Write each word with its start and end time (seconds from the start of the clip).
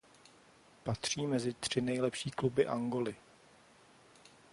Patří 0.83 1.27
mezi 1.27 1.53
tři 1.53 1.81
nejlepší 1.81 2.31
kluby 2.31 2.67
Angoly. 2.67 3.15